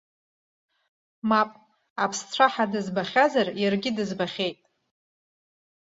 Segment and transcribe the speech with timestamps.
[1.29, 1.51] Мап,
[2.03, 4.59] аԥсцәаҳа дызбахьазар иаргьы дызбахьеит!